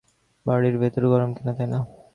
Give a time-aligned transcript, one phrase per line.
[0.45, 1.67] বাড়ীর ভেতর গরম কিনা, তাই।